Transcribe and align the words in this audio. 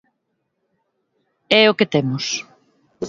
É 1.59 1.61
o 1.71 1.77
que 1.77 1.91
temos. 1.93 2.25